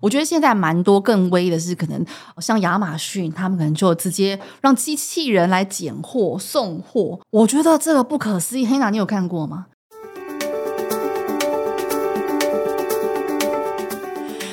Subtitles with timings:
[0.00, 2.04] 我觉得现在蛮多更威的是，可能
[2.38, 7.18] 像亚马逊，他们可能就直接让机器人来拣货送货。
[7.30, 8.66] 我觉得这个不可思议。
[8.66, 9.66] 黑娜，你有看过吗？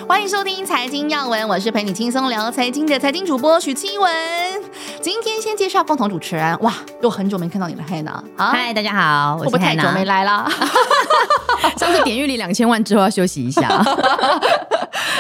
[0.07, 4.13] 欢迎收听财经要闻，我是陪你轻松聊财经的财经主播许清文。
[5.01, 6.71] 今天先介绍共同主持人，哇，
[7.01, 8.23] 又很久没看到你了，黑娜。
[8.37, 10.47] 嗨，大家好，我是太久没来了。
[11.77, 13.67] 上次点阅率两千万之后要休息一下。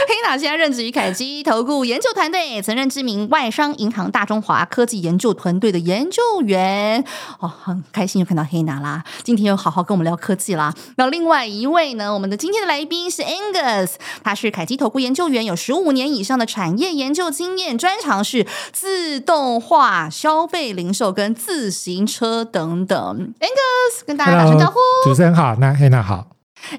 [0.07, 7.03] 黑娜现在任职于凯基投顾研究团队，曾任知名外商银行大中华科技研究团队的研究员。
[7.39, 9.03] 哦，很开心又看到黑娜啦！
[9.23, 10.73] 今天又好好跟我们聊科技啦。
[10.97, 12.13] 那另外一位呢？
[12.13, 13.93] 我们的今天的来宾是 Angus，
[14.23, 23.33] 他是凯基投顾研究员，有十五年以上的产业研究经验，专长是自动化、消费零售跟自行车等等。
[23.39, 24.75] Angus 跟大家打声招呼。
[25.03, 26.27] 主持人好，那黑娜好。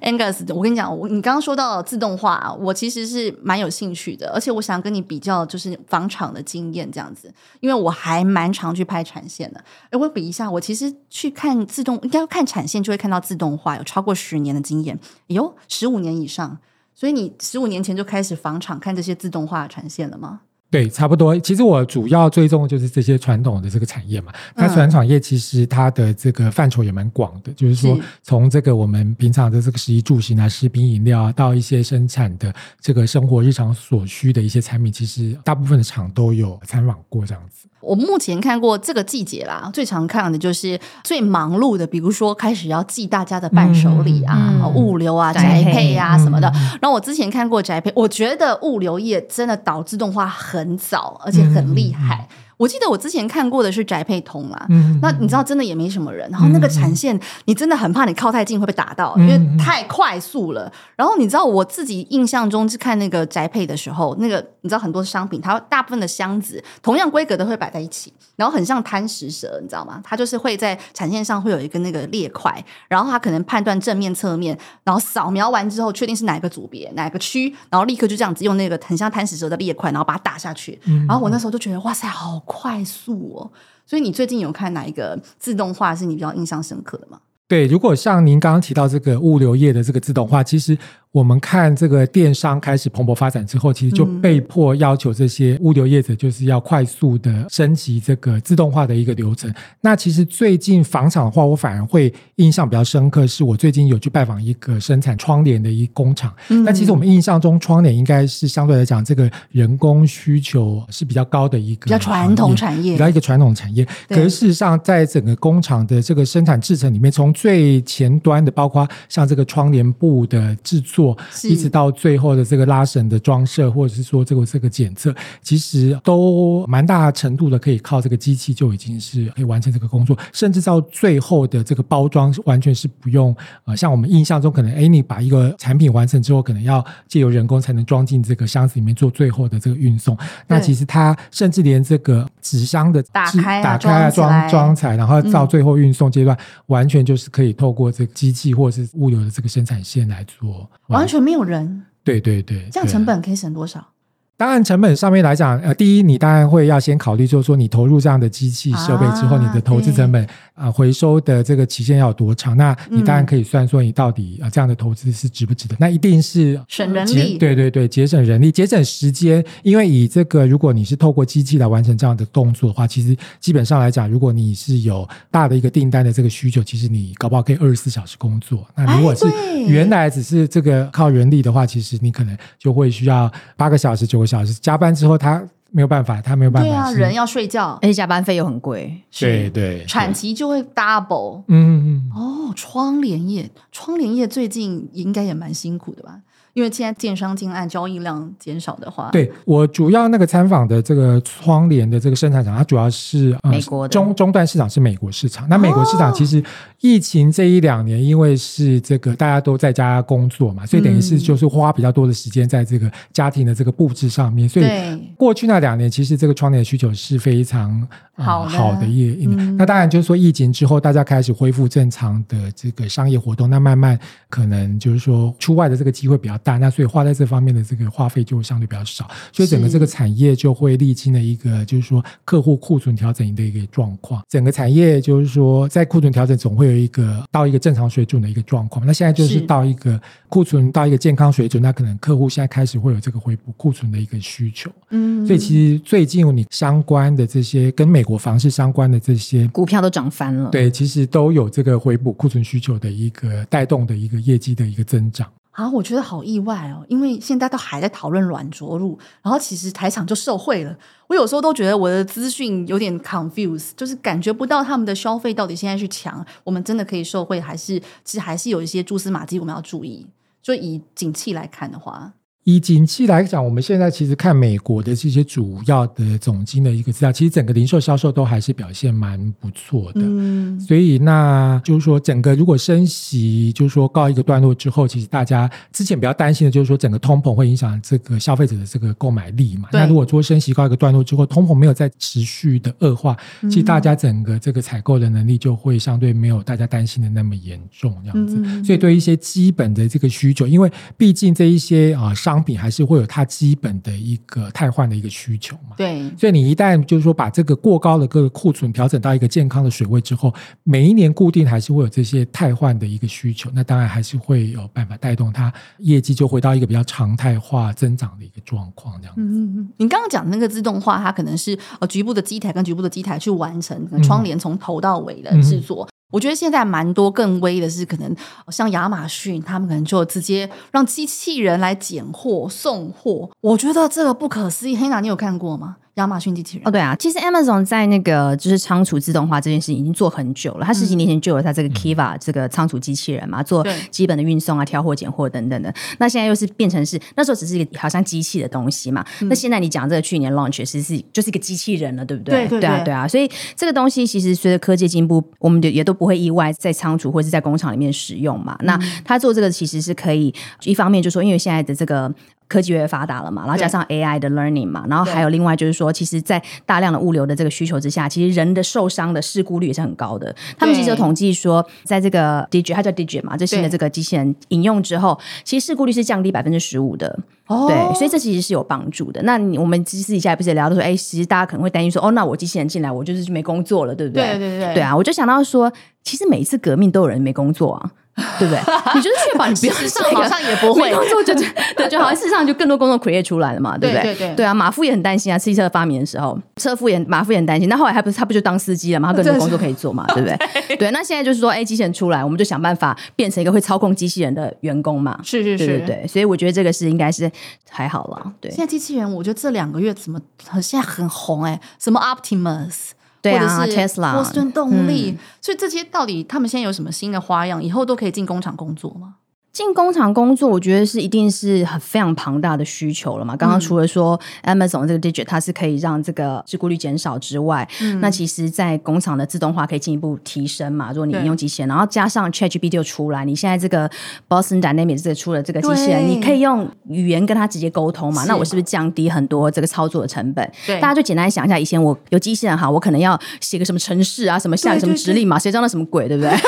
[0.02, 9.62] Angus，我跟你讲，我你刚刚说到自动化，我其实是蛮有兴趣的，而且我想跟你比较，就是房厂的经验这样子，因为我还蛮常去拍产线的。
[9.90, 16.58] 哎，我比一下，我其实去看自动，应该要看产线就会看到自动化，有超过十年的经验，有十五年以上。
[16.96, 20.40] 所以你十五年前就开始房厂看这些自动化产线了吗？
[20.68, 21.38] 对，差不多。
[21.38, 24.32] 其实我主要追踪的就是这些传统的这个产业嘛。
[24.54, 37.68] 那传统产业其实它的这个范畴也蛮广的，就是说从这个我们平常的这个食衣住行啊、食品饮料啊，到一些生产的这个生活日常所需的一些产品，其实大部分的厂都有参访过这样子。
[37.80, 46.50] 我目前看过这个季节啦，最常看的就是最忙碌的，比如说开始要寄大家的伴手礼啊、嗯、物流啊、宅配啊什么的。
[46.82, 52.26] 然后我之前看过宅配，我觉得物流业真的导自动化很早，而且很厉害。
[52.56, 60.72] 我记得我之前看过的是宅配通啦，嗯、那你知道真的也没什么人，然后那个产线你真的很怕你靠太近会被打到，因为太快速了。
[60.96, 70.00] 然后你知道我自己印象中是看那个宅配的时候，那个你知道很多商品，它大部分的箱子同样规格都会摆在一起，然后很像贪食蛇，你知道吗？
[70.02, 80.80] 它就是会在产线上会有一个那个裂块，然后它可能判断正面侧面，然后扫描完之后确定是哪个组别哪个区，然后立刻就这样子用那个很像贪食蛇的裂块，然后把它打下去。
[81.06, 82.42] 然后我那时候就觉得哇塞，好。
[82.46, 83.52] 快速哦，
[83.84, 87.20] 所以你最近有看哪一个自动化是你比较印象深刻的吗？
[87.46, 90.78] 对，如果像您刚刚提到这个物流业的这个自动化，其实。
[91.16, 99.50] 我们看这个电商开始蓬勃发展之后，其实就被迫要求这些物流业者就是要快速的升级这个自动化的一个流程。
[99.80, 106.30] 那其实最近房厂的话，我反而会印象比较深刻，是我最近有去拜访一个生产窗帘的一工厂。
[106.50, 113.88] 嗯、那其实我们印象中窗帘应该是相对来讲，这个人工需求是比较高的一个比较传统产业，比较一个传统产业。
[114.10, 121.05] 可是事实上，在整个工厂的这个生产制程里面，从最前端的，包括像这个窗帘布的制作。
[121.44, 140.16] 一直到最后的这个拉绳的装设，或者是说这个这个检测，其实都蛮大程度的可以靠这个机器就已经是可以完成这个工作，甚至到最后的这个包装完全是不用呃，像我们印象中可能哎，你把一个产品完成之后，可能要借由人工才能装进这个箱子里面做最后的这个运送。
[140.46, 150.68] 那其实它甚至连这个纸箱的打开、打开啊、装装材，然后到最后运送阶段，完全就是可以透过这个机器或者是物流的这个生产线来做。
[150.88, 153.92] 完全没有人，对对对，这样成本可以省多少？
[154.38, 162.54] 当然，成本上面来讲，呃，第一，你当然会要先考虑，就是说，你投入这样的机器设备之后，啊、你的投资成本啊、呃，回收的这个期限要有多长？
[162.54, 165.74] 那你当然可以算说，你到底啊、呃、这样的投资是值不值得？
[165.80, 169.42] 那一定是省人力，对对对，节省人力，节省时间。
[169.62, 178.66] 因为以这个，如果你是透过机器来完成这样的动作的话，其实基本上来讲，如果你是有大的一个订单的这个需求，其实你搞不好可以二十四小时工作。
[178.74, 179.24] 那如果是
[179.66, 186.68] 原来只是这个靠人力的话，其实你可能就会需要八个小时、九个小时加班之后，他没有办法，他没有办法。
[186.68, 189.00] 对啊，人要睡觉，而且加班费又很贵。
[189.18, 191.42] 对对，产期就会 double。
[191.48, 192.10] 嗯嗯嗯。
[192.14, 196.20] 哦，窗帘业，窗帘业最近应该也蛮辛苦的吧？
[196.56, 205.46] 因为现在建商建案交易量减少的话，对，我主要那个参访的这个窗帘的这个生产厂，它主要是美国的中中段市场是美国市场。
[205.50, 206.42] 那美国市场其实
[206.80, 214.48] 疫情这一两年，因为是这个大家都在家工作嘛，所以等于是就是花比较多的时间在这个家庭的这个布置上面。
[214.48, 214.66] 所以
[215.14, 219.14] 过去那两年，其实这个窗帘的需求是非常好的好的业。
[219.58, 223.98] 那当然就是说疫情之后，大家开始恢复正常的这个商业活动，那慢慢
[224.30, 226.34] 可能就是说出外的这个机会比较。
[226.46, 234.22] 大，那所以花在这方面的这个花费就相对比较少，所以整个这个产业就会历经了一个就是说客户库存调整的一个状况。
[234.28, 238.86] 整个产业就是说在库存调整总会有一个到一个正常水准的一个状况。
[238.86, 244.70] 那现在就是到一个库存到一个健康水准，那可能客户现在开始会有这个回补库存的一个需求。
[244.90, 255.26] 嗯，所以其实最近你相关的这些跟美国房市相关的这些股票都涨翻了，对，其实都有这个回补库存需求的一个带动的一个业绩的一个增长。
[255.56, 260.78] 啊，我觉得好意外哦，因为现在都还在讨论软着陆，然后其实台厂就受惠了。
[261.06, 270.06] 我有时候都觉得我的资讯有点 confuse，就是感觉不到他们的消费到底现在是强，我们真的可以受惠，还是其实还是有一些蛛丝马迹我们要注意。
[270.42, 272.12] 就以景气来看的话。
[272.46, 280.02] 以景气来讲，我们现在其实看美国的这些主要的总经的一个资料，其实整个零售销售都还是表现蛮不错的。
[280.04, 289.68] 嗯，所以那就是说，整个如果升息，就是说告一个段落之后，其实大家之前比较担心的就是说，整个通膨会影响这个消费者的这个购买力嘛。
[289.72, 293.16] 那如果说升息告一个段落之后，通膨没有再持续的恶化，
[293.50, 298.36] 其实大家整个这个采购的能力就会相对没有大家担心的那么严重这样子。
[298.62, 305.74] 所以对一些基本的这个需求，因为毕竟这一些啊商商品还是会有它基本的一个汰换的一个需求嘛？
[305.74, 310.30] 对，所以你一旦就是说把这个过高的个库存调整到一个健康的水位之后，
[310.62, 319.22] 每一年固定还是会有这些汰换的一个需求，那当然还是会有办法带动它业绩就回到一个比较常态化增长的一个状况这样子。
[319.22, 325.88] 嗯嗯，你刚刚讲的那个自动化，它可能是呃局部的机台跟局部的机台去完成窗帘从头到尾的制作。
[326.10, 328.14] 我觉得现在蛮多更威的是，可能
[328.48, 333.28] 像亚马逊，他们可能就直接让机器人来拣货送货。
[333.40, 334.76] 我觉得这个不可思议。
[334.76, 335.76] 黑娜，你有看过吗？
[335.96, 340.66] 亚马逊机器人哦，对啊，其实 Amazon 在那个就是仓储自动化这件事情已经做很久了。
[340.66, 345.74] 它十几年前就有它这个 Kiva 这个仓储机器人嘛，做基本的运送啊、挑货、拣货等等的。
[345.98, 349.02] 那现在又是变成是那时候只是一个好像机器的东西嘛。
[349.22, 352.46] 嗯、那现在你讲这个去年 launch 其实是就是一个机器人了，对不对？
[352.46, 353.08] 对对对，对啊，对啊。
[353.08, 358.54] 所以这个东西其实随着科技进步，我们就也都不会意外在仓储或者是在工厂里面使用嘛。
[358.60, 360.34] 嗯、那他做这个其实是可以
[360.64, 362.12] 一方面就说，因为现在的这个。
[362.48, 370.34] 科技越来越发达了嘛，然后加上 AI 的 learning 嘛，然后还有另外就是说，其实，在大量的物流的这个需求之下，其实人的受伤的事故率也是很高的。
[370.58, 377.18] 他们其实有统计说，在这个 Digit，它叫 Digit 嘛，这新的这个机器人引用之后，其实事故率是降低百分之十五的。
[377.46, 379.22] 哦，对，所以这其实是有帮助的。
[379.22, 384.24] 那我们私底下不是也聊到说，哎，其实大家可能会担心说，哦，那我机器人进来，我就是没工作了，对不对？
[384.30, 385.72] 对对对，对啊，我就想到说，
[386.02, 387.90] 其实每一次革命都有人没工作啊。
[388.38, 388.60] 对不对？
[388.94, 391.34] 你就是确保你不要 上，好像也不会工作，就
[391.76, 394.02] 对，就好像事实上就更多工作 create 出来了嘛，对不对？
[394.02, 397.68] 对对对，对啊，马夫也很担心啊，汽车发明的时候，车夫也马夫也很担心。
[397.68, 399.12] 那后来他不是他不就当司机了嘛？
[399.12, 400.76] 他更多工作可以做嘛，对不对？
[400.76, 405.18] 对，那现在就是说，哎，机器人出来，我们就想办法变成一个会操控机器人的员工嘛。
[405.22, 406.06] 是是是，对对对。
[406.06, 407.30] 所以我觉得这个是应该是
[407.68, 408.32] 还好了。
[408.40, 410.18] 对，现在机器人，我觉得这两个月怎么
[410.62, 411.60] 现在很红哎？
[411.78, 412.92] 什么 Optimus？
[413.30, 417.62] 对啊，或者是 Tesla、波士顿动力，嗯、所以这些到底他们现在有什么新的花样？
[417.62, 419.16] 以后都可以进工厂工作吗？
[419.56, 423.34] 进工厂工作，我觉得是一定是很非常庞大的需求了嘛。
[423.34, 430.90] 刚刚除了说 Amazon 这个 Digit 它是可以让这个事故率减少之外，嗯、那其实在工厂的自动化可以进一步提升嘛。
[430.92, 433.90] 如果你用机器人，然后加上 ChatGPT 就出来，你现在这个
[434.28, 438.26] Boston Dynamics 这个出了这个机器人，你可以用语言跟他直接沟通嘛。
[438.26, 440.46] 那我是不是降低很多这个操作的成本？
[440.66, 446.30] 对大家就简单想一下，以前我有机器人哈，我可能要写个什么程式啊，什么下个什么指令嘛，谁知道那什么鬼，对不对？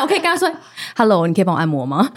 [0.00, 0.50] 我可以跟他说
[0.96, 2.10] ：“Hello，你可以帮我按摩吗？”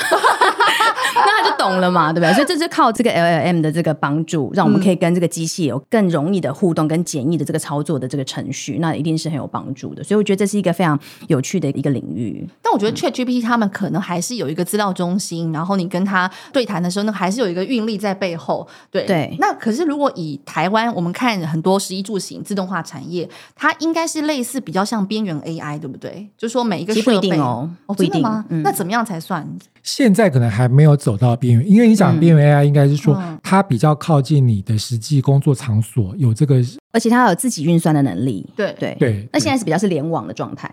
[1.16, 2.34] 那他就懂了嘛，对不对？
[2.34, 10.04] 所以这是靠这个 LLM 的这个帮助，让我们可以跟这个机器有更容易的互动、跟简易的这个操作的这个程序，那一定是很有帮助的。
[10.04, 12.48] 所以我觉得这是一个非常有趣的一个领域。
[12.62, 18.68] 但我觉得 ChatGPT 他们可能还是有一个资料中心，然后你跟他对谈的时候，那还是有一个运力在背后。
[18.90, 19.36] 对对。
[19.40, 26.28] 那可是如果以台湾，我们看很多十一住行自动化产业，它应该是类似比较像边缘 AI，对不对？
[26.38, 28.46] 就是说每一个设备不一定哦，哦，真的吗？
[28.50, 29.48] 嗯、那怎么样才算？
[29.84, 38.50] 现在可能还没有走到边缘，因为你讲边缘 AI 应该是说它比较靠近你的实际工作场所，有这个，而且它有自己运算的能力。
[38.56, 38.74] 对。
[38.80, 38.96] 对。
[38.98, 40.70] 对，那现在是比较是联网的状态。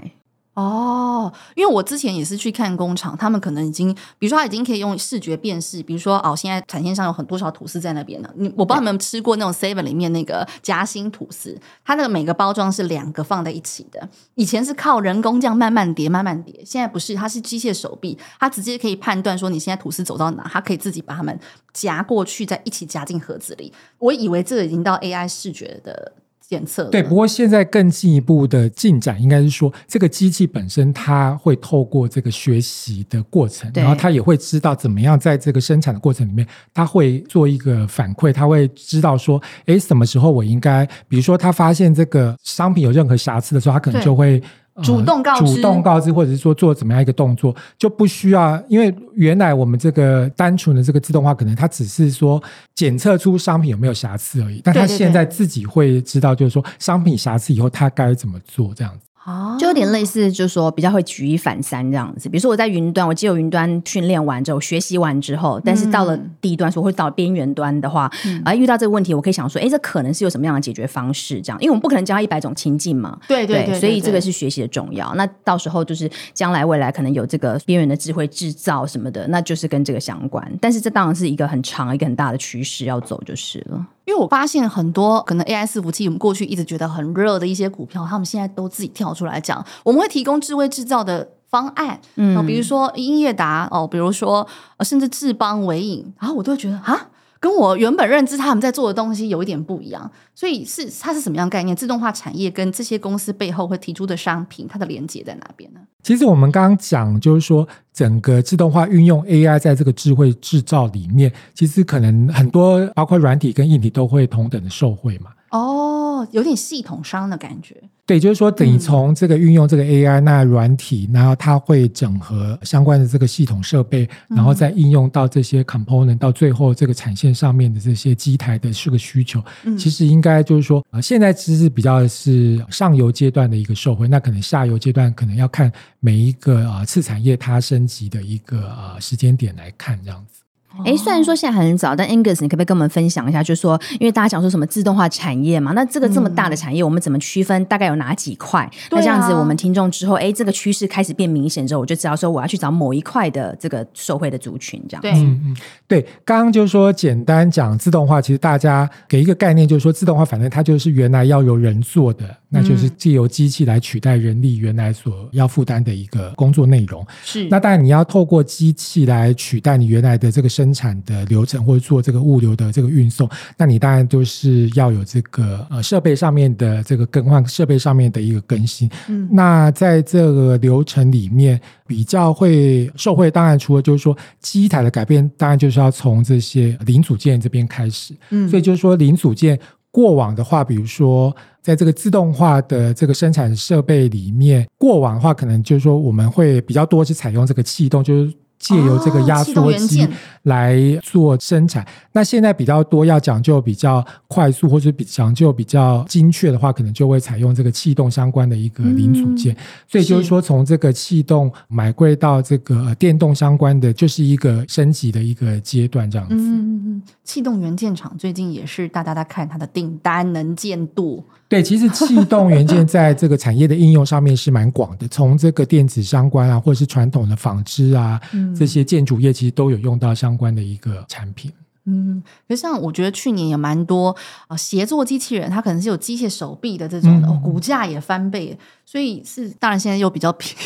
[0.61, 8.29] 哦，因为我之前也是去看工厂，他们可能已经，比如说他已经可以用视觉辨识，比如说哦，现在产线上有很多少吐司在那边呢。
[8.37, 14.07] 你我不知道你们吃过那种 Seven 里面那个夹心吐司，它那个每个包装是两个放在一起的。
[14.35, 21.39] 以前是靠人工这样慢慢叠、慢慢叠，现在不是，它是机械手臂，它直接可以判断说你现在吐司走到哪，它可以自己把它们
[21.73, 23.73] 夹过去，再一起夹进盒子里。
[23.99, 26.13] 我以为这个已经到 AI 视觉的。
[26.51, 26.85] 检测。
[26.91, 44.43] 对，不过现在更进一步的进展，应该是说这个机器本身它会透过这个学习的过程，然后它也会知道怎么样在这个生产的过程里面，它会做一个反馈，它会知道说，哎，什么时候我应该，比如说它发现这个商品有任何瑕疵的时候，它可能就会。
[44.83, 52.43] 主动告知，主动告知，或者是说做怎么样一个动作，就不需要，因为原来我们这个单纯的这个自动化，可能它只是说
[52.75, 59.10] 检测出商品有没有瑕疵而已，但它现在自己会知道，就是说商品瑕疵以后，它该怎么做这样子。
[59.59, 62.29] 就有点类似，就是说比较会举一反三这样子。
[62.29, 71.41] 比如说我在云端，我既有云端训练完之后，学习完之后，但是到了低端，说会到边缘端的话，嗯、而遇到这个问题，我可以想说，哎，这可能是有什么样的解决方式？
[71.41, 73.19] 这样，因为我们不可能教他一百种情境嘛。
[73.29, 75.15] 对对对，所以这个是学习的重要。
[75.15, 80.51] 那到时候就是将来未来可能有这个边缘的智慧制造什么的，那就是跟这个相关。
[80.61, 83.87] 但是这当然是一个很长、一个很大的趋势要走就是了。
[84.07, 94.47] 因为我发现很多可能 AI 伺服器，我们过去一直觉得很热的一些股票，他们现在都自己跳出来讲，我们会提供智慧制造的方案，嗯，比如说音乐达哦，比如说
[94.81, 97.09] 甚至智邦、纬颖，然后我都会觉得啊。
[97.43, 101.75] 跟我原本认知他们在做的东西有一点不一样，所以是它是什么样概念？
[101.75, 105.81] 自动化产业跟这些公司背后会提出的商品，它的连接在哪边呢？
[106.03, 115.31] 其实我们刚刚讲就是说，整个自动化运用 AI 在这个智慧制造里面，其实可能很多包括软体跟硬体都会同等的受惠嘛。
[115.51, 117.83] 哦，有点系统商的感觉。
[118.11, 129.41] 对，就是说，等于从这个运用这个 AI 那软体，然后它会整合相关的这个系统设备，然后再应用到这些 component，到最后这个产线上面的这些机台的这个需求。
[129.79, 140.40] 其实应该就是说，呃，现在其实比较是上游阶段的一个受惠，那可能下游阶段可能要看每一个啊次产业它升级的一个呃时间点来看这样子。
[140.85, 143.43] 哎，虽然说现在还很早，但 Angus，你可不可以跟我们分享一下？
[143.43, 147.65] 就是说，因为大家讲说什么自动化产业嘛，那这个这么大的产业，我们怎么区分？
[147.67, 148.65] 大概有哪几块？
[148.73, 155.11] 嗯、那这样子，我们听众之后，哎，这个趋势开始变明显之后，我就知道说我要去找某一块的这个受惠的族群，这样子。
[155.11, 156.07] 对，嗯嗯，对。
[156.25, 167.07] 刚刚就是说，简单讲自动化，其实大家给一个概念，就是说自动化，反正它就是原来要由人做的，那就是借由机器来取代人力原来所要负担的一个工作内容。
[167.23, 167.47] 是。
[167.49, 171.45] 那当然，你要透过机器来取代你原来的这个生产的流。
[171.51, 178.89] 程或者做这个物流的这个运送，那你当然就是要有这个呃设备上面的这个更换，设备上面的一个更新。
[179.09, 188.15] 嗯，那在这个流程里面比较会受惠，当然除了就是说机台的改变，当然就是要从这些零组件这边开始。
[188.31, 189.59] 嗯，所以就是说零组件
[189.91, 198.33] 过往的话，比如说在这个自动化的这个生产设备里面，过往的话可能就是说我们会比较多是采用这个气动，就是。
[198.61, 200.07] 借由这个压缩机
[200.43, 209.57] 来做生产，那现在比较多要讲究比较快速或者比讲究比较精确的话，可能就会采用这个气动相关的一个零组件。
[209.89, 216.35] 所以就是说，从这个气动买贵到这个电动相关的，就是一个升级的一个阶段，这样子。
[216.37, 221.25] 嗯嗯，气动元件厂最近也是大家在看它的订单能见度。
[221.51, 231.51] 对，其实气 动元件在这个产业的应用上面是蛮广的，从这个电子相关啊，或者是传统的纺织啊，嗯、这些建筑业其实都有用到相关的一个产品。
[231.91, 234.15] 嗯，可是像我觉得去年也蛮多
[234.47, 238.57] 啊，协作机器人，它可能是有机械手臂的这种的，嗯哦、股价也翻倍。
[238.87, 240.57] 所以是，当然现在又比较低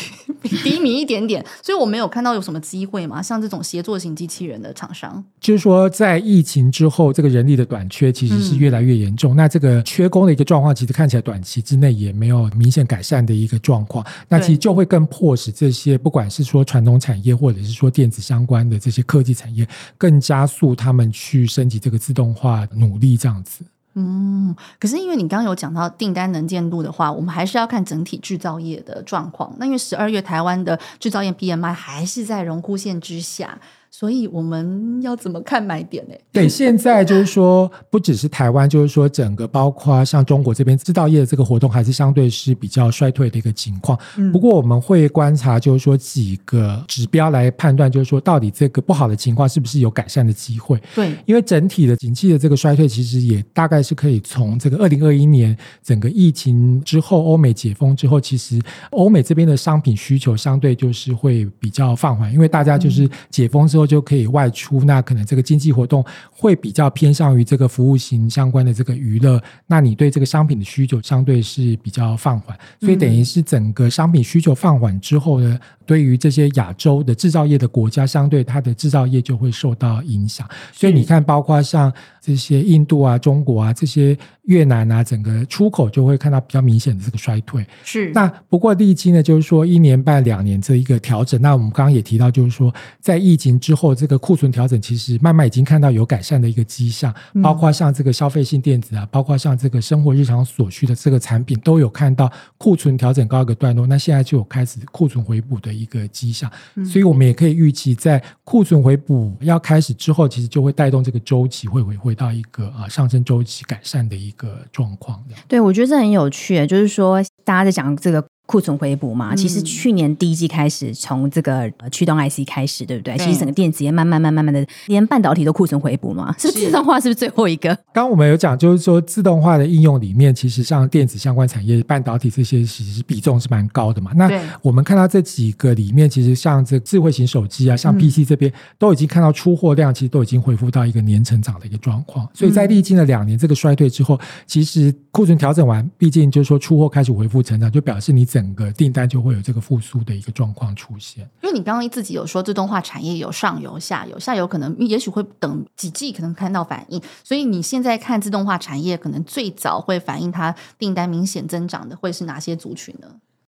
[0.63, 3.21] 低迷一点点，所以我没有看到有什么机会嘛。
[3.21, 9.35] 像这种协作型机器人的厂商，就是说在疫情之后，这个人力的短缺其实是越来越严重。
[9.35, 14.03] 嗯、那这个缺工的一个状况，其实看起来短期之内也没有明显改善的一个状况。
[14.27, 19.67] 那其实就会更迫使这些不管是说传统产业，或者是说电子相关的这些科技产业，
[19.99, 23.63] 更加速他们去升级这个自动化努力这样子。
[23.93, 29.55] 嗯，可是因为你刚刚有讲到订单能见度的话，我们还是要看整体制造业的状况。
[29.57, 33.57] 那因为十二月台湾的制造业 PMI 还是在荣枯线之下。
[33.97, 36.13] 所以我们要怎么看买点呢？
[36.33, 43.97] 对，现在就是说，不只是台湾，就是说整个包括像中国这边制造业的这个活动，还是相对是比较衰退的一个情况。
[44.17, 50.77] 嗯，不过我们会观察，就是说几个指标来判断，就是说到底这个不好的情况是不是有改善的机会。
[50.93, 58.61] 对，因为整体的景气的这个衰退，其实也大概是可以从这个二零二一年整个疫情之后，欧美解封之后，其实
[58.91, 63.84] 欧美这边的商品需求相对就是会比较放缓，因为大家就是解封之后。
[63.85, 80.47] 就可以外出，那可能这个经济活动会比较偏向于这个服务型相关的这个娱乐，那你对这个商品的需求相对是比较放缓，所以等于是整个商品需求放缓之后呢，对于这些亚洲的制造业的国家，相对它的制造业就会受到影响。
[80.71, 87.65] 所以你看，包括像这些印度啊、中国啊这些越南啊，整个出口就会看到比较明显的这个衰退。
[87.83, 88.11] 是。
[88.11, 91.41] 那不过历经呢，就是说一年半两年这一个调整。
[91.41, 103.87] 那我们刚刚也提到，就是说在疫情之后，这个库存调整其实慢慢已经看到有改善的一个迹象，包括像这个消费性电子啊，包括像这个生活日常所需的这个产品，都有看到库存调整高一个段落。
[103.87, 106.51] 那现在就有开始库存回补的一个迹象，
[106.85, 115.23] 所以我们也可以预期，在库存回补要开始之后，其实就会带动这个周期会回回到一个啊上升周期改善的一个状况。
[115.47, 118.25] 对，我觉得这很有趣，就是说大家在讲这个。
[118.45, 123.15] 库存回补嘛，其实去年第一季开始，从这个驱动 IC 开始，对不对？
[123.17, 126.35] 对，其实整个电子业慢慢、慢慢、慢慢的，连半导体都库存回补嘛。
[126.37, 127.69] 是自动化是不是最后一个？
[127.91, 134.11] 刚刚我们有讲，就是说自动化的应用里面，其实像电子相关产业、半导体这些，其实比重是蛮高的嘛。
[134.15, 134.29] 那
[134.61, 142.29] 我们看到这几个里面，其实像这智慧型手机啊，像 PC 这边，都已经看到出货量，其实都已经恢复到一个年成长的一个状况。
[142.31, 148.23] 所以在历经了两年这个衰退之后，其实库存调整完，毕竟就是说出货开始恢复成长，就表示你。
[148.35, 151.23] 整个订单就会有这个复苏的一个状况出现。
[151.41, 157.01] 因为你刚刚自己有说自动化产业有上游、下游，下游可能也许会等几季，可能看到反应。
[157.23, 163.07] 所以你现在看自动化产业，可能最早会反映它订单明显增长的，会是哪些族群呢？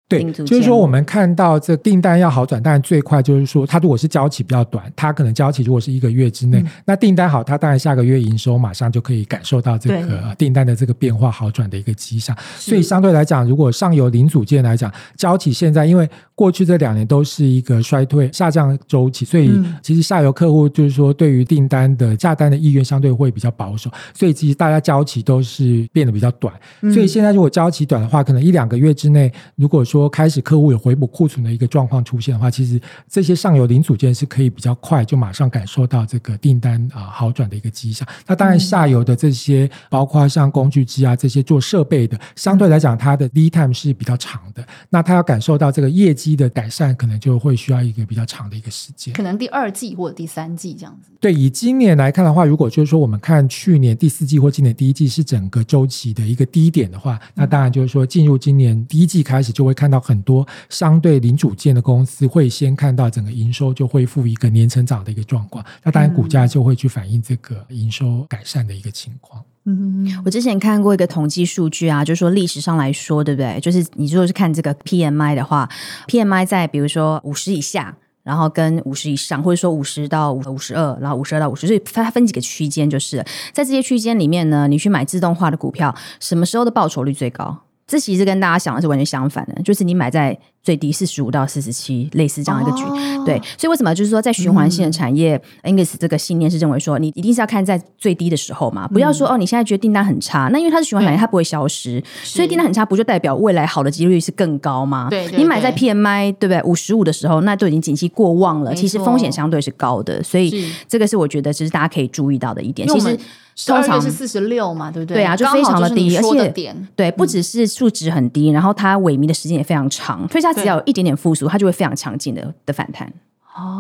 [0.06, 12.36] 对，就是说我们看到这订单要好转，但最快就是说，它如果是交期比较短，它可能交期如果是一个月之内，嗯、那订单好，它当然下个月营收马上就可以感受到这个订单的这个变化好转的一个迹象。
[12.56, 19.50] 所以相对来讲，如果上游零组件来讲，交期现在因为过去这两年都是一个衰退下降周期，所以
[19.82, 26.52] 其实下游客户就是说对于订单的下单的意愿相对会比较保守，所以其实大家交期都是变得比较短。
[26.92, 38.06] 所以现在如果交期短的话，可能一两个月之内，如果说说开始客户有回补库存的一个状况出现的话，其实这些上游零组件是可以比较快就马上感受到这个订单啊好转的一个迹象。
[38.26, 44.66] 那当然下游的这些包括像工具机啊这些做设备的，相对来讲它的 lead time 是比较长的。
[44.90, 51.12] 那它要感受到这个业绩的改善，可能就会需要一个比较长的一个时间，可能第二季或者第三季这样子。
[51.20, 69.44] 对，以今年来看的话，如果就是说我们看去年第四季或今年第一季是整个周期的一个低点的话，那当然就是说进入今年第一季开始就会看看到很多相对零组件的公司会先看到整个营收就恢复一个年成长的一个状况，那当然股价就会去反映这个营收改善的一个情况。
[69.66, 73.60] 嗯，我之前看过一个统计数据啊，就是说历史上来说，对不对？
[73.60, 75.68] 就是你如果是看这个 PMI 的话
[76.06, 83.18] ，PMI 在比如说五十以下，然后跟五十以上，或者说五十到五五十二，然后五十二到五十，所以它分几个区间，就是
[83.52, 87.64] 在这些区间里面呢，你去买自动化的股票，什么时候的报酬率最高？
[87.86, 92.82] 这其实跟大家想的是完全相反的，就是你买在最低四十五到四十七，类似这样一个局。
[92.84, 105.08] 哦、对，所以为什么就是说在循环性的产业，Angus、嗯、这个信念是认为说，你一定是要看在最低的时候嘛，不要说哦，你现在觉得订单很差，那因为它是循环产业，它不会消失，所以订单很差不就代表未来好的几率是更高吗？
[105.10, 106.62] 对，你买在 PMI 对不对？
[106.62, 112.88] 五十五的时候，那都已经景气过旺了，其实风险相对是高的，所以这个是我觉得其实大家可以注意到的一点。
[112.88, 113.18] 其实。
[113.66, 115.18] 通常是四十六嘛，对不对？
[115.18, 123.12] 对啊，就非常的低，而且对，不只是数值很低，然后它萎靡的时间也非常长，所以它只要有一点点复苏，它就会非常强劲的的反弹。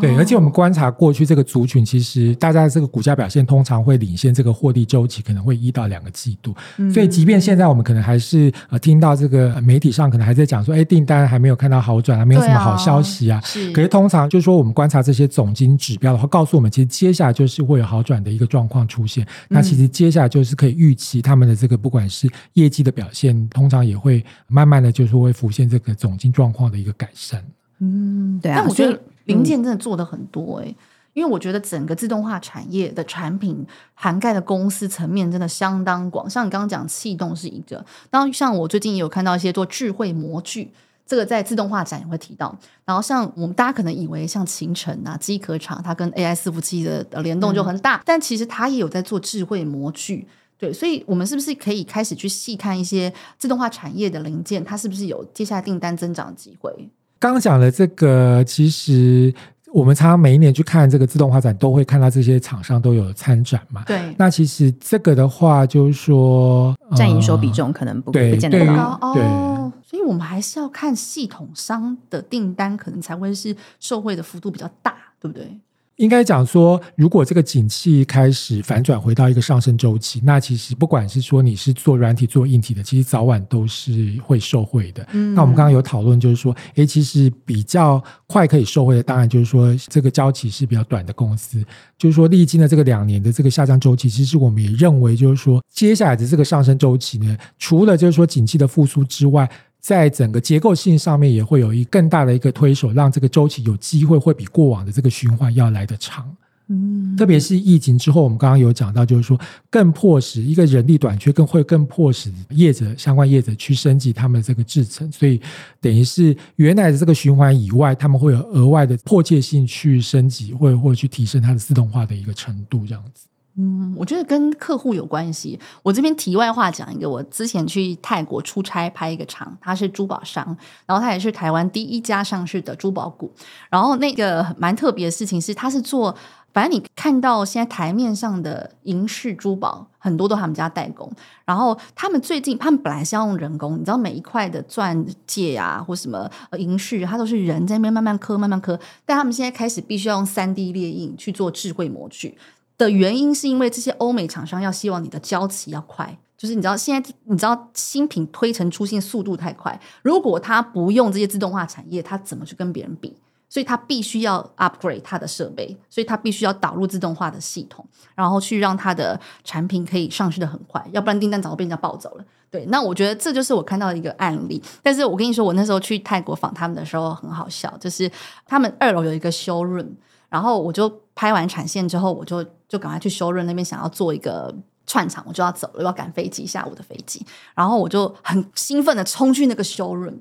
[0.00, 6.54] 对，而且我们观察过去这个族群，其实大家的这个股价表现通常会领先这个获利周期，可能会一到两个季度。
[6.76, 13.40] 嗯、所以，即便现在我们可能还是呃听到这个媒体上可能还在讲说，哎，订单还没有看到好转啊，没有什么好消息啊。
[13.42, 13.72] 是。
[13.72, 19.26] 可是通常就是说，我们观察这些总经指标的话，告诉我们，其实接下来就是会有好转的一个状况出现。
[19.48, 27.42] 那其实接下来就是可以预期他们的这个不管是业绩的表现，通常也会慢慢的就是会浮现这个总经状况的一个改善。
[27.80, 28.58] 嗯，对啊。
[28.58, 28.96] 但我觉得。
[29.24, 30.76] 零件真的做的很多哎、欸，
[31.14, 36.28] 因为我觉得整个自动化产业的产品涵盖的公司层面真的相当广。
[36.28, 40.70] 像你刚刚讲气动是一个，然后像我最近也有看到一些做智慧模具，
[41.06, 42.56] 这个在自动化展也会提到。
[42.84, 50.26] 然后像我们大家可能以为像秦晨啊、机壳厂，它跟 AI 伺服器的联动就很大，嗯、但其实它也有在做智慧模具。
[50.56, 56.88] 对，所以我们是不是可以开始去细看一些自动化产业的零件，它是不是有接下来订单增长的机会？
[57.24, 59.34] 刚刚讲的这个，其实
[59.72, 63.82] 我们常常每一年去看这个自动化展，都会看到这些厂商都有参展嘛。
[63.86, 64.14] 对。
[64.18, 68.98] 那其实这个的话，就是说占营收比重可能不会不见得高。
[69.00, 75.48] 哦，所以我们还是要看系统商的订单，可能才会是受惠的幅度比较大，对不对？
[75.96, 85.06] 应该讲说，如果这个景气开始反转，回到一个上升周期，那其实不管是说你是做软体、做硬体的，其实早晚都是会受惠的。
[85.12, 91.64] 嗯，那我们刚刚有讨论，就是说，诶，其实比较快可以受惠的，当然就是说这个交期是比较短的公司，
[91.96, 99.48] 就是说历经了这个两年的这个下降周期，其实我们也认为，就是说接下来的这个上升周期呢，除了就是说景气的复苏之外，
[99.84, 106.34] 在整个结构性上面也会有一更大的一个推手，让这个周期有机会会比过往的这个循环要来得长。
[106.68, 115.38] 嗯，特别是疫情之后，我们刚刚有讲到，就是说更迫使一个人力短缺，更会更迫使业者相关业者去升级他们的这个制程，所以
[115.82, 123.26] 等于是原来的这个循环以外，他们会有额外的迫切性去升级，或者或者去提升它的自动化的一个程度，这样子。
[123.56, 125.58] 嗯，我觉得跟客户有关系。
[125.82, 130.44] 我这边题外话讲一个，我之前去泰国出差拍一个厂，他是珠宝商，
[130.86, 133.32] 然后他也是台湾第一家上市的珠宝股。
[133.70, 136.12] 然后那个蛮特别的事情是，他是做，
[136.52, 141.08] 反正你看到现在台面上的银饰珠宝，很多都他们家代工。
[141.44, 148.80] 然后他们最近，他们本来是要用人工，你知道每一块的钻戒啊或什么银饰，它都是人在那边慢慢刻、慢慢刻。
[149.06, 152.36] 但他们现在开始必须要用三 D 列印去做智慧模具。
[152.84, 163.16] 的原因是因为这些欧美厂商要希望你的交期要快，就是你知道现在你知道新品推陈出新速度太快，如果他不用这些自动化产业，他怎么去跟别人比？
[163.48, 172.24] 所以他必须要 upgrade 他的设备，所以他必须要导入自动化的系统，然后去让他的产品可以上市的很快，要不然订单早就被人家抱走了。
[172.50, 174.60] 对，那我觉得这就是我看到的一个案例。
[174.82, 178.10] 但是我跟你说，我那时候去泰国访他们的时候很好笑，就是
[178.44, 179.90] 他们二楼有一个 showroom。
[180.34, 184.52] 然后我就拍完产线之后，我就就赶快去修润那边，想要做一个
[184.84, 187.24] 串场，我就要走了，要赶飞机，下午的飞机。
[187.54, 190.12] 然后我就很兴奋的冲去那个修润，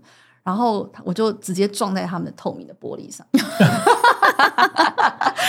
[0.44, 3.26] 然后我就直接撞在他们的透明的玻璃上。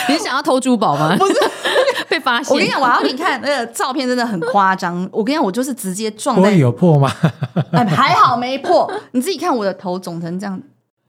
[0.09, 1.15] 你想要偷珠宝吗？
[1.19, 1.35] 不是
[2.09, 2.49] 被发现。
[2.57, 5.07] 我跟你讲，我要给你看那个照片，真的很夸张。
[5.13, 6.49] 我跟你讲，我就是直接撞在。
[6.49, 7.13] 玻璃有破吗？
[7.73, 8.91] 哎，还好没破。
[9.13, 10.59] 你自己看我的头肿成这样。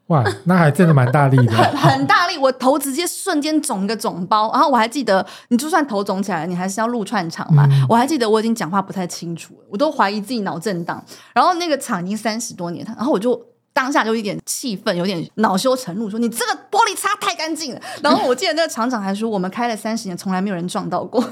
[0.07, 7.67] 哇，那还真的蛮大力的， 很大力，我头直接瞬间肿一个肿包，然后我还记得，你就算头肿起来，你还是要录串场嘛。
[7.71, 11.03] 嗯、我还记得我已经讲话不太清楚了，我都怀疑自己脑震荡。
[11.33, 13.41] 然后那个厂已经三十多年，然后我就
[13.73, 17.81] 当下就一点气愤，有点恼羞成怒，说你这个玻璃擦太干净了。
[18.03, 21.23] 然后我记得那个厂长还说，我们开了三十年，从来没有人撞到过。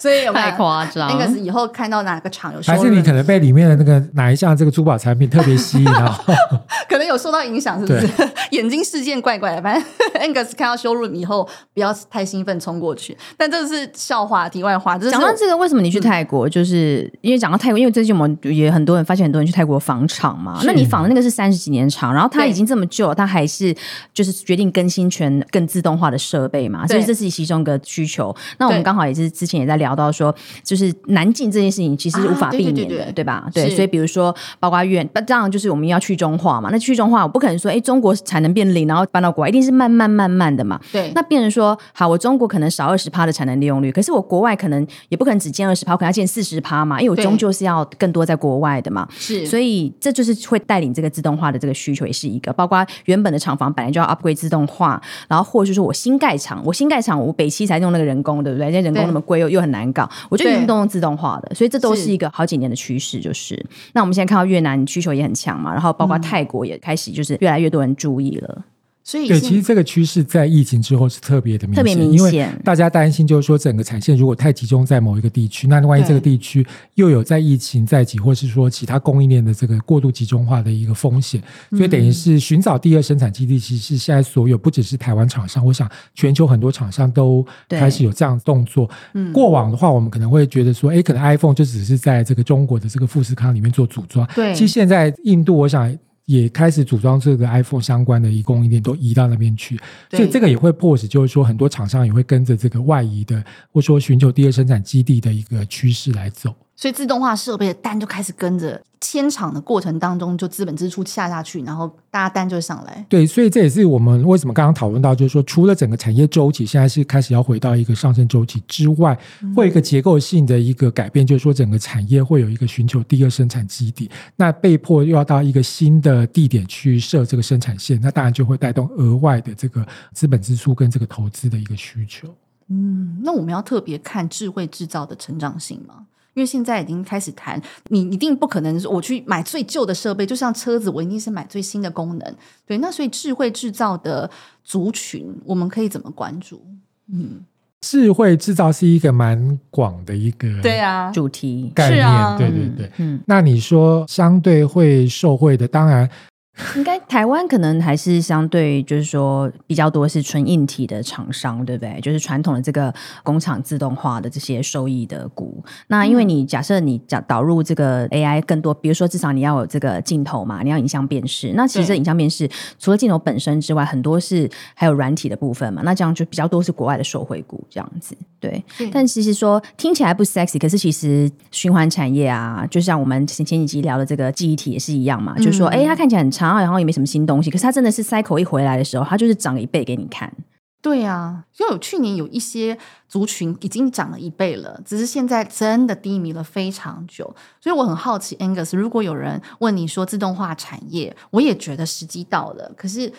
[0.00, 6.18] 所以有有太夸张，那个是以后看到哪个厂有，还是你可能被里面的那个哪一项这个珠宝产品特别吸引，啊
[6.88, 8.08] 可能有受到影响，是不是？
[8.16, 9.84] 对 眼睛事件怪怪的，反正
[10.22, 13.16] Angus 看到 showroom 以后不要太兴奋冲过去。
[13.36, 14.98] 但这是笑话，题外话。
[14.98, 16.48] 讲到这个，为什么你去泰国？
[16.48, 20.60] 嗯、就是因为讲到泰国，因为最近我们也很多人发现很多人去泰国仿厂嘛。
[20.64, 23.74] 那你仿的那个是三十几年厂，然后它已经这么旧，它还是
[24.14, 26.86] 就是决定更新全更自动化的设备嘛？
[26.86, 28.34] 所以这是其中一个需求。
[28.58, 29.89] 那我们刚好也是之前也在聊。
[29.90, 33.50] 聊到说，就是难进这件事情其实是无法避免的，啊、对，对，对，对，对吧？
[33.52, 36.70] 对，所以比如说，包括院，那这样就是我们要去中化嘛。
[36.70, 40.80] 那去中化，我不可能说，哎，中国产能变零，然后搬到国外，一定是慢慢慢慢的嘛。
[40.92, 49.08] 对，那变成说，好，我中国可能少二十趴的产能利用率，可是我国外可能也不可能只建二十趴，我可能要建四十趴嘛，因为我终究是要更多在国外的嘛。
[49.10, 52.52] 是，所以这就是会带领这个自动化的这个需求，也是一个。
[52.52, 58.70] 包括原本的厂房本来就要 upgrade 自动化，然后或者是说我新盖厂，我新盖厂，我北七才用那个人工，对不对？
[58.70, 59.79] 那人工那么贵，又又很难。
[59.80, 63.18] 难搞，我觉得运动用自动化的，所以这都是一个好几年的趋势。
[63.18, 68.64] 就是，是那我们现在看到越南需求也很强嘛，然后包括泰国也开始就是越来越多人注意了。
[69.10, 88.88] 所以，对，其实这个趋势在疫情之后是特别的明显，特别明显，因为大家担心就是说，整个产线如果太集中在某一个地区，那万一这个地区又有在疫情在即，或是说其他供应链的这个过度集中化的一个风险，所以等于是寻找第二生产基地，其实是现在所有不只是台湾厂商，我想全球很多厂商都开始有这样的动作。
[89.14, 95.98] 嗯，过往的话，我们可能会觉得说，哎，可能 iPhone 就只是在这个中国的这个富士康里面做组装，对，其实现在印度，我想。
[96.30, 99.76] 也开始组装这个 iPhone 相关的一供应链都移到那边去，
[100.08, 106.54] 对所以这个也会迫使，就是说很多厂商也会跟着这个外移的，或者说寻求第二生产基地的一个趋势来走。
[106.80, 113.04] 所以自动化设备的单就开始跟着迁厂的过程当中，就资本支出下下去，然后大家单就会上来。
[113.06, 119.14] 对，所以这也是我们为什么刚刚讨论到，就是说除了整个产业周期现在是开始要回到一个上升周期之外，
[119.54, 132.26] 会有一个结构性的一个改变，就是说整个产业会有一个寻求第二生产基地，那被迫又要到一个新的地点去设这个生产线，那当然就会带动额外的这个资本支出跟这个投资的一个需求。
[132.68, 136.06] 嗯，那我们要特别看智慧制造的成长性吗？
[136.34, 142.34] 因为现在已经开始谈，你一定不可能我去买最旧的设备，就像车子，我一定是买最新的功能。
[142.66, 144.30] 对，那所以智慧制造的
[144.62, 146.64] 族群，我们可以怎么关注？
[147.12, 147.44] 嗯，
[147.80, 156.08] 智慧制造是一个蛮广的一个对啊主题概念，啊、对对对，嗯，那你说相对会受惠的，当然。
[156.76, 161.98] 应该台湾可能还是相对就是说比较多是纯硬体的厂商，对不对？
[162.00, 165.64] 就是传统的这个工厂自动化的这些收益的股。
[165.86, 171.52] 那因为你假设你导导入这个 AI 更多，比如说至少你要有这个镜头嘛，你要影像辨识。
[171.54, 175.82] 那其实影像辨识除了镜头本身之外，很多是还有软体的部分嘛。
[175.84, 178.14] 那这样就比较多是国外的受惠股这样子。
[178.38, 186.70] 对，但其实说听起来不 sexy，可是其实循环产业啊，就像我们前前几集聊的这个记忆体也是一样嘛，嗯、就是说哎，它看起来很然后。
[186.70, 190.32] 然后也没什么新东西，可是它真的是 cycle 一回来的时候，它就是涨了一倍给你看。
[190.80, 197.34] 对啊，就有去年有一些族群已经涨了一倍了，只是现在真的低迷了非常久。
[197.60, 202.70] 所以我很好奇，Angus，如果有人问你说自动化产业，我也觉得时机到了。
[202.76, 203.12] 可是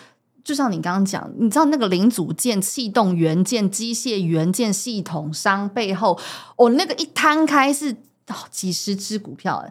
[0.46, 6.18] 就像你刚刚讲，你知道那个零组件、气动元件、机械元件系统商背后，
[6.56, 7.98] 我、那个一摊开是。
[8.50, 9.64] 几十只股票，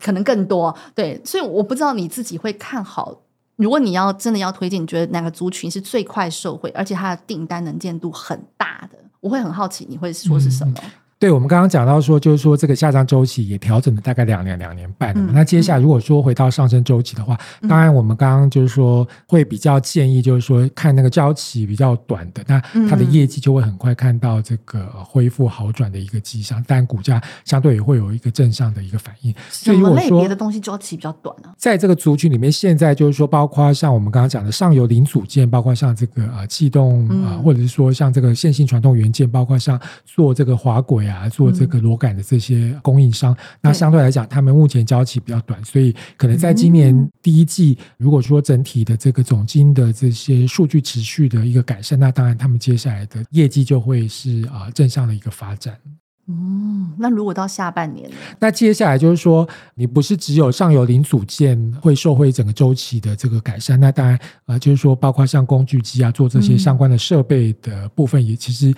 [0.00, 0.76] 可能更多。
[0.94, 3.20] 对，所以我不知道你自己会看好。
[3.56, 8.98] 如果你要真的要推荐，你觉得哪个族群是最快受惠，而且它的订单能见度很大的？
[9.20, 10.74] 我会很好奇，你会说是什么？
[11.18, 15.20] 对，我们刚刚讲到说，就是说这个下降周期也调整了大概两年、两年半了。
[15.20, 29.34] 嗯、那接下来如果说回到上升周期的话，嗯、当然我们刚刚就是说会比较建议，就是说看那个周期比较短的，那它的业绩就会很快看到这个恢复好转的一个迹象，但股价相对也会有一个正向的一个反应。
[29.50, 31.54] 所以如果说别的东西周期比较短呢、啊？
[31.58, 41.78] 在这个族群里面，现在就是说，包括像我们刚刚讲的上游零组件，包括像这个呃气动啊、呃，或者是说像这个线性传动元件，包括像做这个滑轨啊，做这个。
[41.78, 55.78] 螺杆的这些供应商，那相对来讲，他们目前交期比较短，所以可能在今年第一季，如果说整体的这个总金的这些数据持续的一个改善，那当然他们接下来的业绩就会是啊正向的一个发展。
[56.26, 58.16] 嗯，那如果到下半年呢？
[58.40, 68.74] 那接下来就是说，你不是只有上游零组件会受惠整个周期的这个改善，那当然啊，就是说包括像工具机啊，做这些相关的设备的部分，也其实。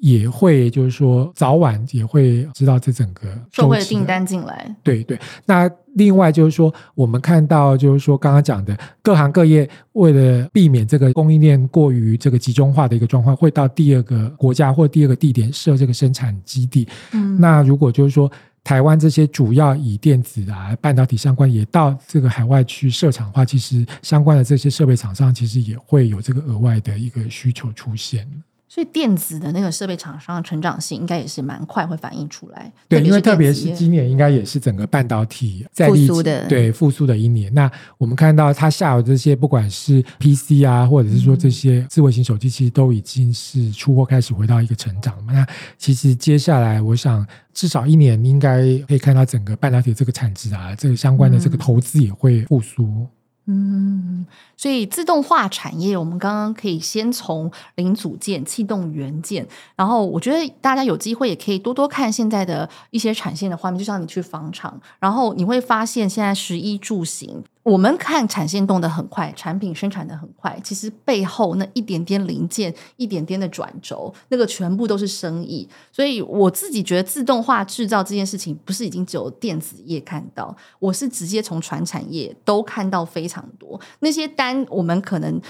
[0.00, 4.74] 也会就是说，早晚也会知道这整个社会的订单进来。
[4.82, 16.88] 对对，那另外就是说，我们看到就是说，刚刚讲的各行各业为了避免这个供应链过于这个集中化的一个状况，会到第二个国家或第二个地点设这个生产基地。
[17.12, 18.30] 嗯，那如果就是说
[18.64, 28.26] 台湾这些主要以电子啊、半导体相关也到这个海外去设厂的话，其实相关的这些设备厂商其实也会有这个额外的一个需求出现。
[28.72, 32.72] 所以电子的那个设备厂商的成长性应该也是蛮快，会反映出来。
[32.86, 37.52] 对，因为特别是今年应该也是整个半导体在复苏的，对复苏的一年。
[37.52, 45.18] 那我们看到它下游这些，不管是 PC 啊，或者是说这些智慧型手机，其实都已经是出货开始回到一个成长。
[45.26, 45.44] 那
[45.76, 52.84] 其实接下来，我想至少一年应该可以看到整个半导体这个产值啊，这个相关的这个投资也会复苏。
[52.84, 53.08] 嗯，
[53.52, 67.42] 嗯所以自动化产业，我们刚刚可以先从零组件、气动元件，然后我觉得大家有机会也可以多多看现在的一些产线的画面，就像你去房厂，然后你会发现现在十一住行。
[67.62, 75.68] 我们看产线动得很快，产品生产的很快，其实背后那一点点零件、一点点的转轴，那个全部都是生意。
[75.92, 85.40] 所以我自己觉得自动化制造这件事情，不是已经只有电子业看到，我是直接从传产业都看到非常多那些单，我们可能。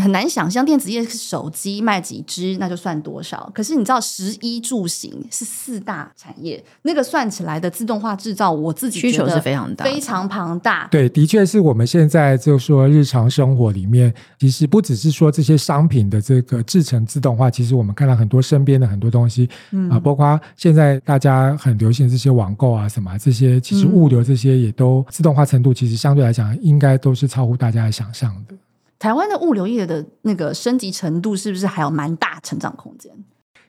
[0.00, 10.86] 很难想象电子业是手机卖几只那就算多少，可是你知道食衣住行是四大产业，那个算起来的自动化制造，我自己需求是非常大，非常庞大。
[10.90, 28.54] 对，的确是我们现在就说日常生活里面，其实不只是说这些商品的这个制成自动化，其实我们看到很多身边的很多东西，嗯啊，包括现在大家很流行这些网购啊什么这些，其实物流这些也都自动化程度，其实相对来讲应该都是超乎大家的想象的。
[29.02, 33.12] 台湾的物流业的那个升级程度是不是还有蛮大成长空间？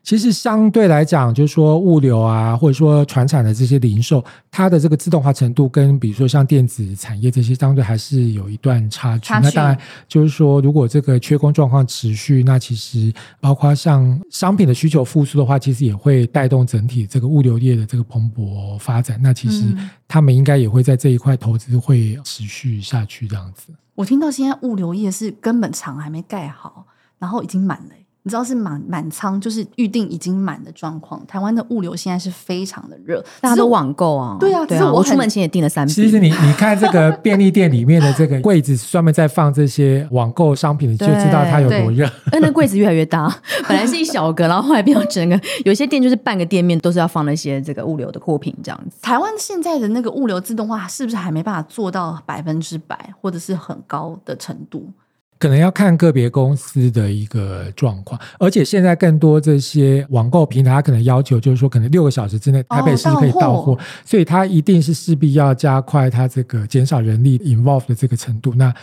[0.03, 9.27] 其实相对来讲，就是说物流啊，或者说传产的这些零售，它的这个自动化程度跟比如说像电子产业这些，相对还是有一段差距。
[9.27, 9.45] 差距。
[9.45, 19.17] 那当然就是说，如果这个缺工状况持续，那其实包括像商品的需求复苏的话，其实也会带动整体这个物流业的这个蓬勃发展。
[19.23, 19.63] 那其实
[20.05, 23.71] 他们应该也会在这一块投资会持续下去这样子。
[23.95, 26.87] 我听到现在物流业是根本厂还没盖好，
[27.19, 27.95] 然后已经满了。
[28.25, 31.21] 你知道是满满仓，就是预定已经满的状况。
[31.27, 34.37] 台湾的物流现在是非常的热，大家都网购啊。
[34.39, 35.93] 对啊，对啊，我出门前也订了三批。
[35.93, 42.09] 其实你你看这个 便利店里面的这个柜子，专门在放这些网购商品，你就知道它有多热。
[42.39, 43.29] 那柜子越来越大，
[43.67, 48.97] 本来是一小格，然后后来变成整个，有些店就是半个店面都是要放那些这个物流的货品这样子。
[49.01, 54.89] 台湾现在的那个物流自动化是不是还没办法做到百分之百，或者是很高的程度？
[55.43, 68.53] 可能要看个别公司的一个状况，而且现在更多这些网购平台，它可能要求就是说，可能六个小时之内台北市可以到货，所以它一定是势必要加快它这个减少人力 involve 的这个程度。
[68.55, 68.73] 那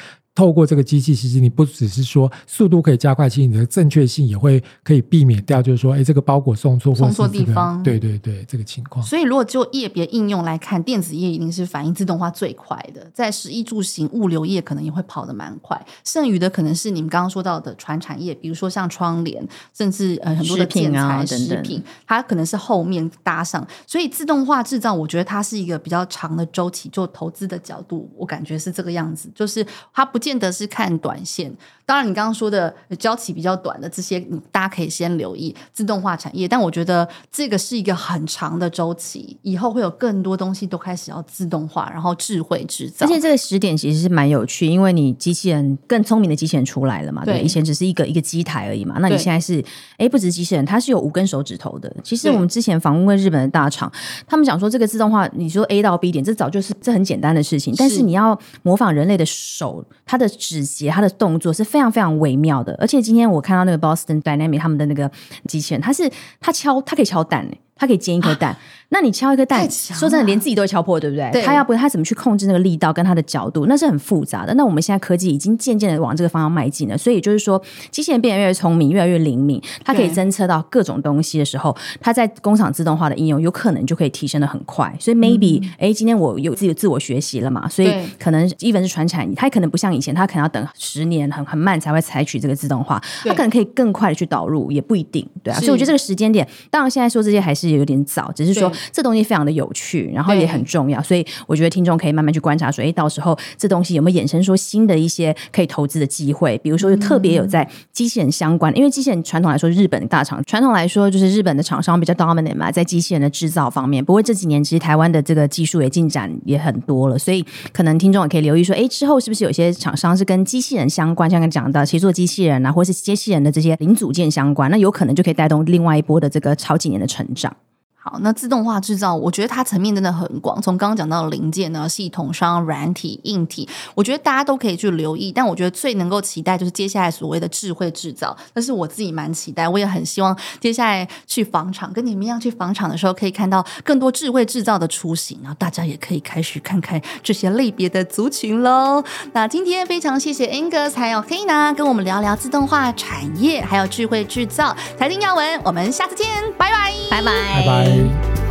[0.40, 9.04] 透过这个机器，其实你不只是说速度可以加快，其实你的正确性也会可以避免掉，就是说，哎，这个包裹送错或、这个、送错地方，对对对，这个情况。
[9.04, 23.66] 所以，如果就业别应用来看，电子业一定是反应自动化最快的，在食衣住行物流业可能也会跑得蛮快，剩余的可能是你们刚刚说到的传产业，比如说像窗帘，甚至呃很多的建材、食品啊等等，食品，它可能是后面搭上。
[23.86, 31.52] 所以，自动化制造，我觉得它是一个比较长的周期，就投资的角度，我感觉是这个样子，就是它不见得是看短线。
[31.86, 36.46] 当然，你刚刚说的交期比较短的这些，你大家可以先留意自动化产业。
[36.46, 43.04] 但我觉得这个是一个很长的周期，以后会有更多东西都开始要自动化，然后智慧制造。
[43.04, 47.24] 而且这个时点其实是蛮有趣，因为你机器人更聪明的机器人出来了嘛。
[47.24, 48.94] 对，对，以前只是一个一个机台而已嘛。
[49.00, 49.60] 那你现在是，
[49.96, 51.92] 哎，不只是机器人，它是有五根手指头的。
[52.04, 53.90] 其实我们之前访问过日本的大厂，
[54.28, 57.74] 他们讲说这个自动化，你说 A 到 B 点，这早就是这很简单的事情。
[57.76, 65.08] 但是你要模仿人类的手，它的指节，它的动作是非常非常微妙的，而且今天我看到那个 Boston Dynamic 他们的那个
[65.46, 67.48] 机器人，它是它敲，它可以敲蛋，
[67.80, 68.52] 它可以煎一颗蛋。
[68.52, 68.58] 啊
[68.92, 71.30] 那你敲一颗蛋，说真的，连自己都会敲破，对不对？
[71.30, 71.42] 对。
[71.42, 74.52] 他要不，他怎么去控制那个力道跟它的角度，那是很复杂的。
[74.54, 77.62] 那我们现在科技已经渐渐的往这个方向迈进了，所以就是说，
[77.92, 84.92] 机器人变得越来越聪明，越来越灵敏，它可以侦测到各种东西的时候，它在工厂自动化的应用有可能就可以提升的很快。
[84.98, 87.68] 所以 maybe，哎、嗯，今天我有自己的自我学习了嘛？
[87.68, 95.60] 所以可能 even 是传产，它可能不像以前，它可能要等十年，很很慢才会采取这个自动化，它可能可以更快的去导入，也不一定，对啊。
[95.60, 99.70] 所以我觉得这个时间点，当然现在说这些还是有点早，只是说这东西非常的有。
[99.72, 106.58] 趣，然后也很重要，所以我觉得听众可以慢慢去观察，说，哎，到时候这东西有没有衍生出新的一些可以投资的机会？
[106.58, 114.04] 比如说，特别有在机器人相关，因为机器人传统来说，日本大厂传统来说就是日本的厂商比较 dominant 嘛，在机器人的制造方面。
[114.04, 127.54] 不过这几年其实台湾的这个技术也进展也很多了，所以可能听众也可以留意说，哎，之后是不是有些厂商是跟机器人相关，像刚讲到，其实做机器人啊，或是机器人的这些零组件相关，那有可能就可以带动另外一波的这个超几年的成长。
[128.02, 130.60] 好，那自动化制造，我觉得它层面真的很广。
[130.62, 135.30] 从刚刚讲到零件呢，系统商、软体、硬体，我觉得大家都可以去留意。
[135.30, 149.04] 但我觉得最能够期待就是接下来所谓的智慧制造，但是我自己蛮期待，我也很希望接下来去房厂，跟你们一样去房厂的时候，可以看到更多智慧制造的雏形，然后大家也可以开始看看这些类别的族群喽。
[149.34, 154.74] 那今天非常谢谢 Angus 还有 Hannah 跟我们聊聊自动化产业，还有智慧制造。
[154.98, 157.89] 财经要闻，我们下次见，拜拜，拜拜，拜拜。
[157.90, 158.49] day.